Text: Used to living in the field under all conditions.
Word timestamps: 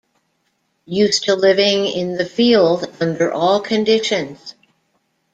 Used 0.87 1.25
to 1.25 1.35
living 1.35 1.85
in 1.85 2.13
the 2.17 2.25
field 2.25 2.87
under 2.99 3.31
all 3.31 3.61
conditions. 3.61 4.55